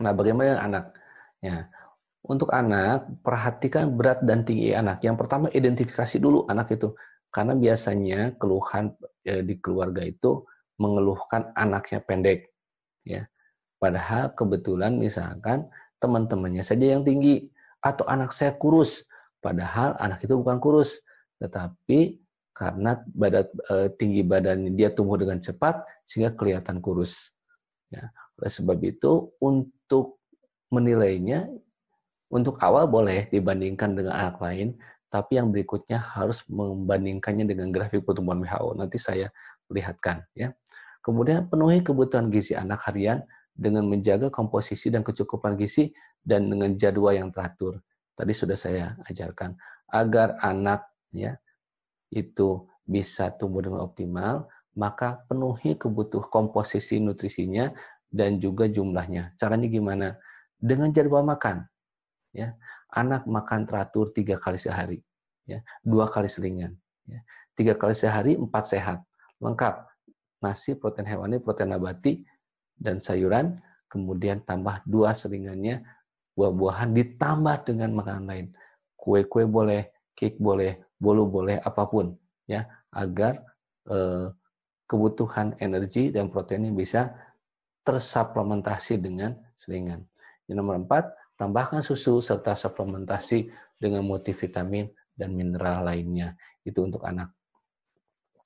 [0.00, 0.84] Nah, bagaimana dengan anak?
[1.40, 1.68] Ya,
[2.24, 5.00] untuk anak, perhatikan berat dan tinggi anak.
[5.00, 6.92] Yang pertama, identifikasi dulu anak itu.
[7.30, 8.92] Karena biasanya keluhan
[9.24, 10.44] ya, di keluarga itu
[10.80, 12.50] mengeluhkan anaknya pendek.
[13.04, 13.24] ya.
[13.80, 15.68] Padahal kebetulan misalkan
[16.00, 17.48] teman-temannya saja yang tinggi.
[17.80, 19.08] Atau anak saya kurus.
[19.40, 21.00] Padahal anak itu bukan kurus.
[21.40, 22.20] Tetapi
[22.52, 27.32] karena badan, eh, tinggi badan dia tumbuh dengan cepat, sehingga kelihatan kurus.
[27.88, 28.12] Ya.
[28.40, 30.18] Oleh sebab itu, untuk
[30.72, 31.46] menilainya
[32.30, 34.78] untuk awal boleh dibandingkan dengan anak lain,
[35.10, 38.78] tapi yang berikutnya harus membandingkannya dengan grafik pertumbuhan WHO.
[38.78, 39.26] Nanti saya
[39.66, 40.54] perlihatkan ya.
[41.02, 43.26] Kemudian penuhi kebutuhan gizi anak harian
[43.58, 45.90] dengan menjaga komposisi dan kecukupan gizi
[46.22, 47.82] dan dengan jadwal yang teratur.
[48.14, 49.58] Tadi sudah saya ajarkan
[49.90, 51.34] agar anak ya
[52.14, 54.46] itu bisa tumbuh dengan optimal,
[54.78, 57.74] maka penuhi kebutuhan komposisi nutrisinya
[58.10, 59.34] dan juga jumlahnya.
[59.38, 60.18] Caranya gimana?
[60.58, 61.64] Dengan jadwal makan
[62.34, 62.52] ya.
[62.90, 64.98] Anak makan teratur tiga kali sehari
[65.46, 65.62] ya.
[65.86, 66.74] Dua kali selingan
[67.06, 67.22] ya.
[67.54, 68.98] tiga kali sehari empat sehat.
[69.38, 69.86] Lengkap.
[70.40, 72.26] Nasi protein hewani protein nabati
[72.76, 73.62] dan sayuran.
[73.90, 75.82] Kemudian tambah dua selingannya
[76.38, 78.46] buah-buahan ditambah dengan makanan lain.
[78.94, 82.14] Kue-kue boleh cake boleh bolu boleh apa pun
[82.46, 82.66] ya.
[82.90, 83.38] Agar
[83.86, 84.34] eh,
[84.90, 87.14] kebutuhan energi dan proteinnya bisa
[87.90, 90.06] tersuplementasi dengan selingan.
[90.46, 91.10] Yang nomor empat,
[91.40, 93.48] Tambahkan susu serta suplementasi
[93.80, 96.36] dengan multivitamin dan mineral lainnya.
[96.68, 97.32] Itu untuk anak.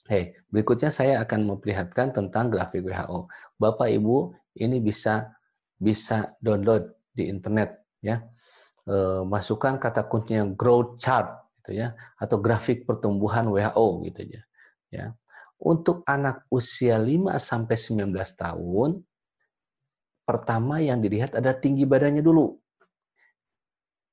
[0.07, 3.27] Hei, berikutnya saya akan memperlihatkan tentang grafik WHO.
[3.59, 4.31] Bapak Ibu,
[4.63, 5.27] ini bisa
[5.75, 8.23] bisa download di internet ya.
[8.87, 14.43] E, masukkan kata kuncinya growth chart gitu ya atau grafik pertumbuhan WHO gitu ya.
[14.95, 15.07] Ya.
[15.59, 19.03] Untuk anak usia 5 sampai 19 tahun
[20.25, 22.57] pertama yang dilihat ada tinggi badannya dulu.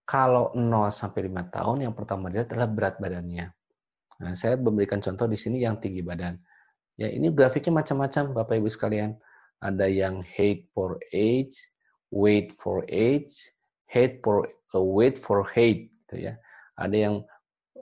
[0.05, 3.47] Kalau 0 sampai 5 tahun, yang pertama dilihat adalah berat badannya.
[4.21, 6.35] Nah, saya memberikan contoh di sini yang tinggi badan.
[6.99, 9.15] Ya, ini grafiknya macam-macam Bapak Ibu sekalian.
[9.63, 11.55] Ada yang height for age,
[12.11, 13.33] weight for age,
[13.87, 16.33] height for uh, weight for height gitu ya.
[16.75, 17.15] Ada yang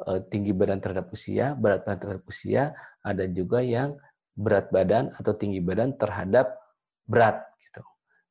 [0.06, 2.64] uh, tinggi badan terhadap usia, berat badan terhadap usia,
[3.04, 3.98] ada juga yang
[4.38, 6.56] berat badan atau tinggi badan terhadap
[7.10, 7.49] berat.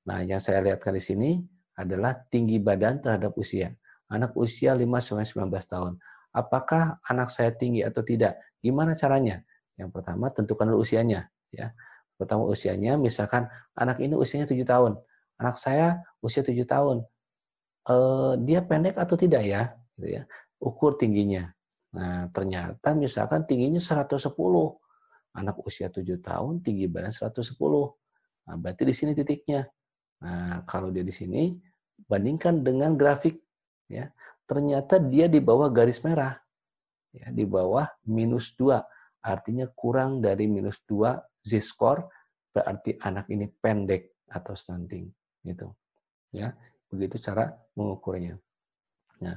[0.06, 1.30] Nah, yang saya lihatkan di sini
[1.74, 3.74] adalah tinggi badan terhadap usia
[4.12, 5.92] anak usia 5-19 tahun.
[6.32, 8.40] Apakah anak saya tinggi atau tidak?
[8.60, 9.44] Gimana caranya?
[9.76, 11.28] Yang pertama, tentukan usianya.
[11.52, 11.72] Ya.
[12.18, 13.46] Pertama usianya, misalkan
[13.78, 14.98] anak ini usianya 7 tahun.
[15.38, 17.06] Anak saya usia 7 tahun.
[17.88, 19.72] Eh, dia pendek atau tidak ya?
[19.96, 20.22] Gitu ya.
[20.58, 21.54] Ukur tingginya.
[21.94, 24.76] Nah, ternyata misalkan tingginya 110.
[25.36, 27.94] Anak usia 7 tahun, tinggi badan 110.
[28.50, 29.62] Nah, berarti di sini titiknya.
[30.18, 31.54] Nah, kalau dia di sini,
[32.06, 33.38] bandingkan dengan grafik
[33.90, 34.08] ya.
[34.48, 36.32] Ternyata dia di bawah garis merah
[37.12, 38.76] ya di bawah minus 2
[39.24, 42.04] artinya kurang dari minus 2 z-score
[42.52, 45.08] berarti anak ini pendek atau stunting
[45.44, 45.72] gitu
[46.32, 46.52] ya.
[46.88, 48.40] Begitu cara mengukurnya.
[49.20, 49.36] Nah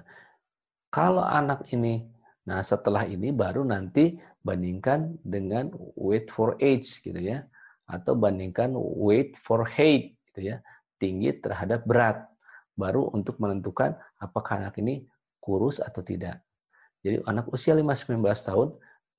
[0.92, 2.08] kalau anak ini
[2.42, 7.46] nah setelah ini baru nanti bandingkan dengan weight for age gitu ya
[7.86, 10.64] atau bandingkan weight for height gitu ya
[10.96, 12.24] tinggi terhadap berat
[12.80, 15.04] baru untuk menentukan apakah anak ini
[15.44, 16.40] kurus atau tidak.
[17.04, 18.68] Jadi anak usia 5-19 tahun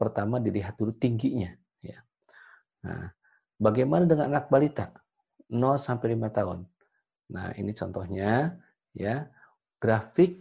[0.01, 1.53] pertama dilihat dulu tingginya.
[1.83, 2.01] Ya.
[2.87, 3.11] Nah,
[3.61, 4.95] bagaimana dengan anak balita
[5.51, 6.59] 0 sampai 5 tahun?
[7.35, 8.55] Nah ini contohnya
[8.95, 9.27] ya
[9.83, 10.39] grafik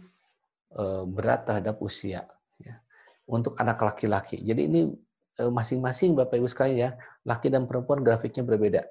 [0.70, 2.24] e, berat terhadap usia
[2.62, 2.78] ya.
[3.26, 4.38] untuk anak laki-laki.
[4.38, 4.80] Jadi ini
[5.36, 6.90] e, masing-masing Bapak Ibu sekalian ya
[7.26, 8.82] laki dan perempuan grafiknya berbeda.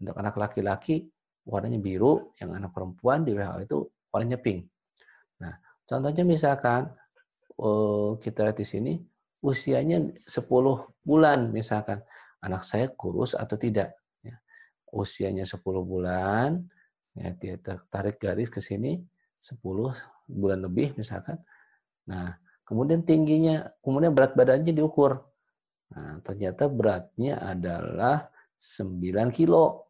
[0.00, 1.04] Untuk anak laki-laki
[1.48, 3.78] warnanya biru, yang anak perempuan di WHO itu
[4.12, 4.68] warnanya pink.
[5.40, 5.56] Nah,
[5.88, 6.92] contohnya misalkan
[7.60, 8.92] uh, kita lihat di sini
[9.40, 10.36] usianya 10
[11.04, 12.04] bulan misalkan
[12.44, 14.36] anak saya kurus atau tidak ya.
[14.92, 16.60] usianya 10 bulan
[17.16, 17.56] ya dia
[17.88, 19.00] tarik garis ke sini
[19.40, 19.64] 10
[20.28, 21.40] bulan lebih misalkan
[22.04, 22.36] nah
[22.68, 25.24] kemudian tingginya kemudian berat badannya diukur
[25.90, 28.28] nah ternyata beratnya adalah
[28.60, 29.00] 9
[29.32, 29.89] kilo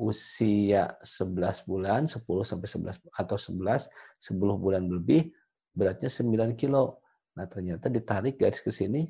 [0.00, 3.92] usia 11 bulan, 10 sampai 11 atau 11,
[4.24, 5.28] 10 bulan lebih,
[5.76, 7.04] beratnya 9 kilo.
[7.36, 9.04] Nah, ternyata ditarik garis ke sini.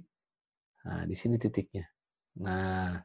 [0.82, 1.86] Nah, di sini titiknya.
[2.42, 2.98] Nah,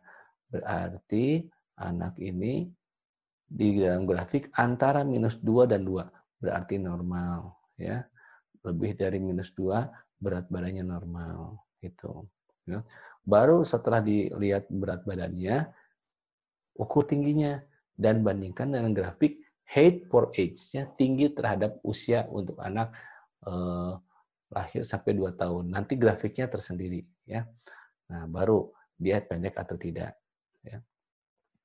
[0.50, 1.46] berarti
[1.78, 2.66] anak ini
[3.46, 6.42] di dalam grafik antara minus 2 dan 2.
[6.42, 7.54] Berarti normal.
[7.78, 8.02] ya
[8.66, 9.86] Lebih dari minus 2,
[10.18, 11.62] berat badannya normal.
[11.78, 12.26] Gitu.
[12.66, 12.82] Ya.
[13.22, 15.70] Baru setelah dilihat berat badannya,
[16.76, 17.62] ukur tingginya
[17.96, 22.94] dan bandingkan dengan grafik height for age-nya tinggi terhadap usia untuk anak
[23.48, 23.94] eh,
[24.54, 25.74] lahir sampai 2 tahun.
[25.74, 27.44] Nanti grafiknya tersendiri ya.
[28.12, 30.16] Nah, baru dia pendek atau tidak
[30.62, 30.78] ya.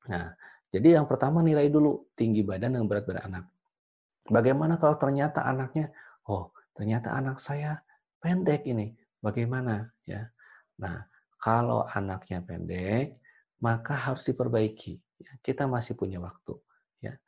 [0.09, 0.33] Nah,
[0.73, 3.45] jadi yang pertama nilai dulu tinggi badan dan berat badan anak.
[4.31, 5.91] Bagaimana kalau ternyata anaknya,
[6.31, 7.83] oh ternyata anak saya
[8.23, 10.31] pendek ini, bagaimana ya?
[10.81, 11.05] Nah,
[11.43, 13.19] kalau anaknya pendek,
[13.61, 14.97] maka harus diperbaiki.
[15.21, 16.57] Ya, kita masih punya waktu.
[17.05, 17.21] Ya.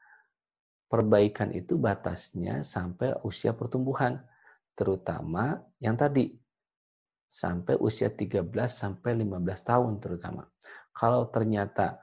[0.88, 4.24] Perbaikan itu batasnya sampai usia pertumbuhan,
[4.72, 6.32] terutama yang tadi
[7.32, 10.44] sampai usia 13 sampai 15 tahun terutama.
[10.92, 12.00] Kalau ternyata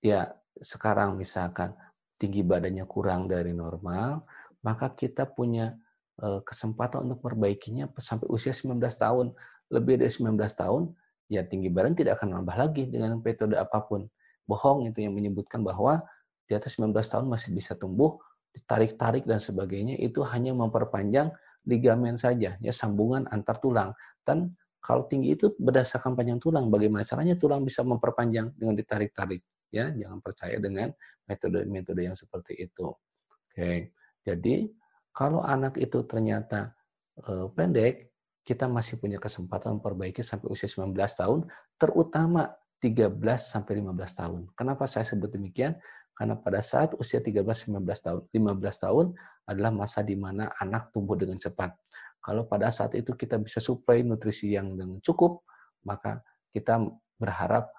[0.00, 1.76] dia sekarang misalkan
[2.16, 4.24] tinggi badannya kurang dari normal,
[4.64, 5.76] maka kita punya
[6.20, 9.32] eh, kesempatan untuk perbaikinya sampai usia 19 tahun.
[9.72, 10.82] Lebih dari 19 tahun,
[11.30, 14.08] ya tinggi badan tidak akan nambah lagi dengan metode apa pun.
[14.50, 16.02] Bohong itu yang menyebutkan bahwa
[16.50, 18.18] di atas 19 tahun masih bisa tumbuh,
[18.50, 21.30] ditarik-tarik dan sebagainya, itu hanya memperpanjang
[21.70, 23.94] ligamen saja, ya sambungan antar tulang.
[24.26, 29.46] Dan kalau tinggi itu berdasarkan panjang tulang, bagaimana caranya tulang bisa memperpanjang dengan ditarik-tarik?
[29.70, 30.90] Ya, jangan percaya dengan
[31.30, 32.90] metode-metode yang seperti itu.
[33.30, 33.94] Oke,
[34.26, 34.66] jadi
[35.14, 36.74] kalau anak itu ternyata
[37.22, 38.10] uh, pendek,
[38.42, 41.46] kita masih punya kesempatan memperbaiki sampai usia 19 tahun,
[41.78, 42.50] terutama
[42.80, 44.40] 13 sampai 15 tahun.
[44.56, 45.76] Kenapa saya sebut demikian?
[46.16, 49.06] Karena pada saat usia 13 19 tahun, 15 tahun
[49.48, 51.76] adalah masa di mana anak tumbuh dengan cepat.
[52.20, 55.40] Kalau pada saat itu kita bisa suplai nutrisi yang dengan cukup,
[55.84, 56.20] maka
[56.52, 56.76] kita
[57.16, 57.72] berharap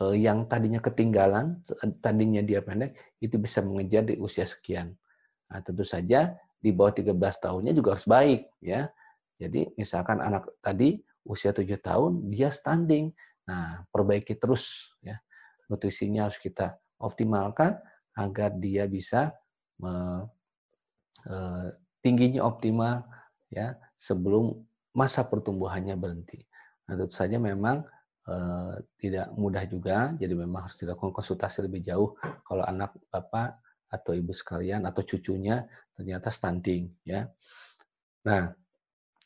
[0.00, 1.60] Eh, yang tadinya ketinggalan,
[2.00, 4.96] tadinya dia pendek, itu bisa mengejar di usia sekian.
[5.52, 7.12] Nah, tentu saja di bawah 13
[7.44, 8.48] tahunnya juga harus baik.
[8.64, 8.88] ya.
[9.36, 13.12] Jadi misalkan anak tadi usia 7 tahun, dia standing.
[13.48, 14.94] Nah, perbaiki terus.
[15.02, 15.18] ya
[15.70, 17.78] Nutrisinya harus kita optimalkan
[18.14, 19.32] agar dia bisa
[19.80, 20.26] me,
[21.26, 21.68] eh,
[22.04, 23.02] tingginya optimal
[23.48, 24.62] ya sebelum
[24.92, 26.44] masa pertumbuhannya berhenti.
[26.86, 27.82] Nah, tentu saja memang
[28.22, 32.14] Eh, tidak mudah juga, jadi memang harus dilakukan konsultasi lebih jauh
[32.46, 33.58] kalau anak bapak
[33.90, 35.66] atau ibu sekalian atau cucunya
[35.98, 37.26] ternyata stunting ya.
[38.22, 38.54] Nah,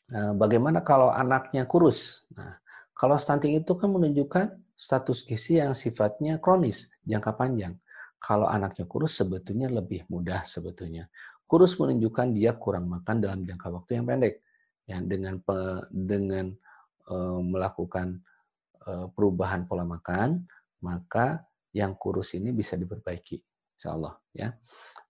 [0.09, 2.25] eh, bagaimana kalau anaknya kurus?
[2.33, 2.57] Nah,
[2.97, 7.77] kalau stunting itu kan menunjukkan status gizi yang sifatnya kronis, jangka panjang.
[8.17, 11.05] Kalau anaknya kurus sebetulnya lebih mudah sebetulnya.
[11.45, 14.41] Kurus menunjukkan dia kurang makan dalam jangka waktu yang pendek.
[14.89, 15.37] Ya, dengan
[15.91, 16.55] dengan
[17.11, 18.23] uh, melakukan
[18.87, 20.47] Eh, perubahan pola makan,
[20.79, 21.43] maka
[21.75, 23.35] yang kurus ini bisa diperbaiki,
[23.75, 24.15] insya Allah.
[24.31, 24.55] Ya.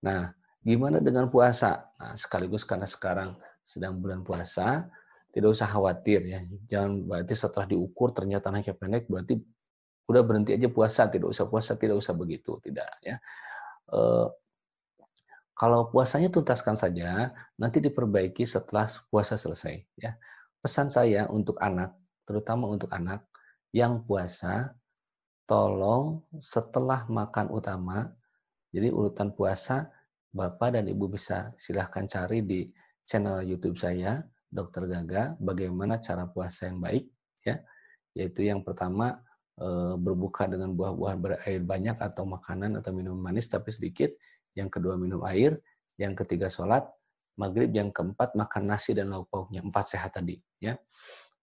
[0.01, 0.33] Nah,
[0.65, 1.85] gimana dengan puasa?
[2.01, 4.89] Nah, sekaligus karena sekarang sedang bulan puasa,
[5.37, 6.41] tidak usah khawatir ya.
[6.65, 9.37] Jangan berarti setelah diukur ternyata naiknya pendek, berarti
[10.09, 13.21] udah berhenti aja puasa, tidak usah puasa, tidak usah begitu, tidak ya.
[13.85, 14.33] E,
[15.53, 19.77] kalau puasanya tuntaskan saja, nanti diperbaiki setelah puasa selesai.
[20.01, 20.17] Ya.
[20.57, 21.93] Pesan saya untuk anak,
[22.25, 23.21] terutama untuk anak,
[23.69, 24.73] yang puasa,
[25.45, 28.09] tolong setelah makan utama,
[28.73, 29.93] jadi urutan puasa,
[30.33, 32.65] Bapak dan Ibu bisa silahkan cari di
[33.05, 37.05] channel YouTube saya, Dokter Gaga, bagaimana cara puasa yang baik,
[37.43, 37.59] ya.
[38.17, 39.21] Yaitu yang pertama
[39.59, 44.09] eh, berbuka dengan buah-buahan berair banyak atau makanan atau minum manis tapi sedikit.
[44.57, 45.59] Yang kedua minum air.
[46.01, 46.87] Yang ketiga sholat.
[47.37, 49.61] Maghrib yang keempat makan nasi dan lauk pauknya.
[49.61, 50.41] Empat sehat tadi.
[50.57, 50.73] ya.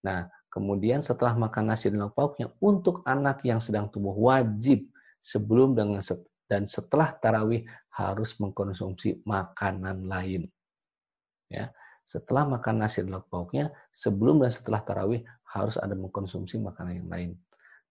[0.03, 4.87] Nah, Kemudian setelah makan nasi dan lauk pauknya, untuk anak yang sedang tumbuh wajib
[5.19, 5.99] sebelum dengan
[6.47, 10.47] dan setelah tarawih harus mengkonsumsi makanan lain.
[11.51, 15.25] Ya, setelah makan nasi dan lauk pauknya, sebelum dan setelah tarawih
[15.57, 17.31] harus ada mengkonsumsi makanan yang lain.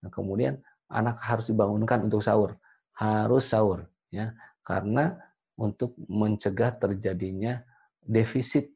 [0.06, 0.62] Nah, kemudian
[0.94, 2.54] anak harus dibangunkan untuk sahur,
[2.94, 5.18] harus sahur, ya, karena
[5.58, 7.62] untuk mencegah terjadinya
[8.04, 8.70] defisit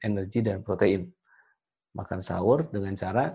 [0.00, 1.10] energi dan protein
[1.92, 3.34] makan sahur dengan cara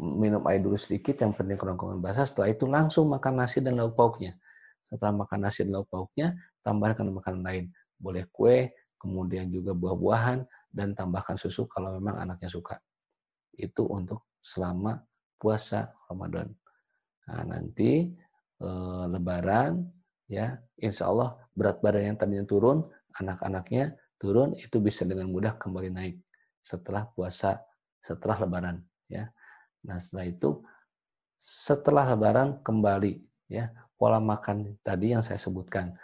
[0.00, 2.24] minum air dulu sedikit, yang penting kerongkongan basah.
[2.24, 4.32] Setelah itu langsung makan nasi dan lauk pauknya.
[4.88, 6.32] Setelah makan nasi dan lauk pauknya,
[6.64, 7.64] tambahkan makanan lain.
[8.00, 12.76] Boleh kue, kemudian juga buah-buahan, dan tambahkan susu kalau memang anaknya suka.
[13.56, 15.00] Itu untuk selama
[15.40, 16.52] puasa Ramadan.
[17.26, 18.12] Nah, nanti
[18.60, 18.68] e,
[19.08, 19.80] Lebaran,
[20.28, 22.84] ya, insya Allah berat badan yang tadinya turun,
[23.16, 26.16] anak-anaknya turun, itu bisa dengan mudah kembali naik
[26.60, 27.56] setelah puasa
[28.06, 28.76] setelah lebaran
[29.10, 29.26] ya.
[29.86, 30.62] Nah, setelah itu
[31.38, 35.94] setelah lebaran kembali ya pola makan tadi yang saya sebutkan.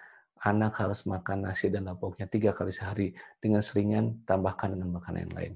[0.42, 5.34] Anak harus makan nasi dan lauknya tiga kali sehari dengan seringan tambahkan dengan makanan yang
[5.38, 5.54] lain.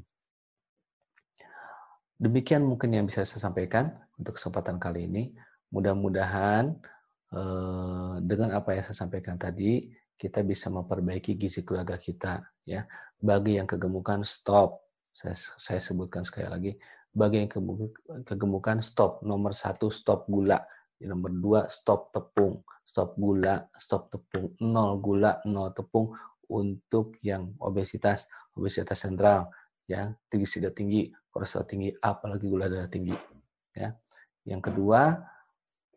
[2.16, 5.35] Demikian mungkin yang bisa saya sampaikan untuk kesempatan kali ini.
[5.75, 6.73] Mudah-mudahan
[7.35, 12.88] eh, dengan apa yang saya sampaikan tadi kita bisa memperbaiki gizi keluarga kita ya.
[13.21, 14.87] Bagi yang kegemukan stop.
[15.12, 16.73] Saya, saya sebutkan sekali lagi.
[17.12, 17.50] Bagi yang
[18.25, 19.21] kegemukan stop.
[19.26, 20.62] Nomor satu stop gula.
[21.02, 22.64] Nomor dua stop tepung.
[22.86, 24.54] Stop gula, stop tepung.
[24.62, 26.16] Nol gula, nol tepung.
[26.46, 29.50] Untuk yang obesitas, obesitas sentral,
[29.90, 33.18] ya trigliserida tinggi, kolesterol tinggi, apalagi gula darah tinggi.
[33.74, 33.98] Ya.
[34.46, 35.18] Yang kedua,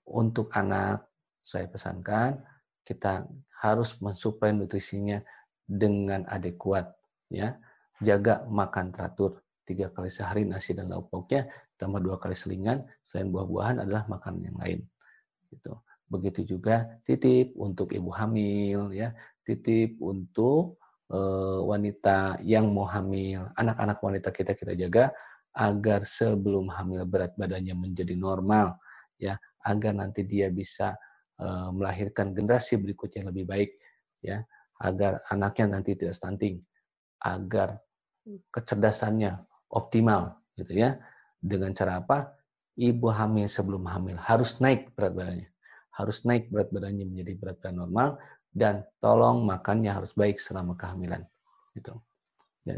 [0.10, 1.06] untuk anak
[1.40, 2.42] saya pesankan
[2.82, 3.30] kita
[3.62, 5.22] harus mensuplai nutrisinya
[5.70, 6.90] dengan adekuat
[7.30, 7.54] ya
[8.02, 9.38] jaga makan teratur
[9.70, 11.46] tiga kali sehari nasi dan lauk pauknya
[11.78, 14.80] tambah dua kali selingan selain buah-buahan adalah makanan yang lain.
[15.54, 15.74] Gitu.
[16.10, 19.14] Begitu juga titip untuk ibu hamil ya.
[19.46, 21.20] Titip untuk e,
[21.62, 25.14] wanita yang mau hamil anak-anak wanita kita kita jaga
[25.54, 28.74] agar sebelum hamil berat badannya menjadi normal
[29.22, 29.38] ya.
[29.62, 30.98] Agar nanti dia bisa
[31.40, 33.72] Eh, melahirkan generasi berikutnya yang lebih baik
[34.20, 34.44] ya.
[34.84, 36.60] Agar anaknya nanti tidak stunting
[37.24, 37.80] agar
[38.52, 41.00] kecerdasannya optimal gitu ya.
[41.40, 42.36] Dengan cara apa?
[42.80, 45.50] Ibu hamil sebelum hamil harus naik berat badannya.
[45.96, 48.10] Harus naik berat badannya menjadi berat badan normal
[48.56, 51.24] dan tolong makannya harus baik selama kehamilan
[51.78, 51.96] gitu.
[52.68, 52.76] Ya.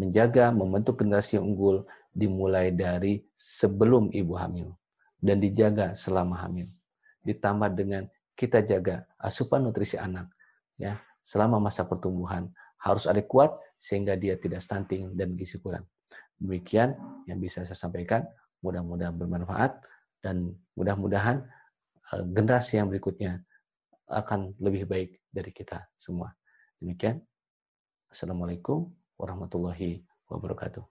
[0.00, 1.84] menjaga membentuk generasi unggul
[2.16, 4.72] dimulai dari sebelum ibu hamil
[5.20, 6.66] dan dijaga selama hamil.
[7.22, 10.32] Ditambah dengan kita jaga asupan nutrisi anak
[10.80, 10.96] ya.
[11.20, 12.48] Selama masa pertumbuhan
[12.80, 15.84] harus adekuat sehingga dia tidak stunting dan gizi kurang.
[16.40, 16.96] Demikian
[17.28, 18.24] yang bisa saya sampaikan.
[18.64, 19.84] Mudah-mudahan bermanfaat
[20.24, 21.44] dan mudah-mudahan
[22.16, 23.44] eh, generasi yang berikutnya
[24.08, 26.32] akan lebih baik dari kita semua.
[26.80, 27.20] Demikian.
[28.10, 30.82] Assalamualaikum warahmatullahi wabarakatuh.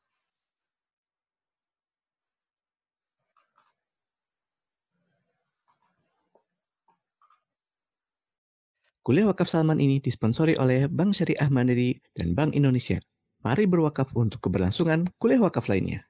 [9.03, 13.01] Kuliah Wakaf Salman ini disponsori oleh Bank Syariah Mandiri dan Bank Indonesia.
[13.39, 16.03] Mari berwakaf untuk keberlangsungan kuliah wakaf lainnya.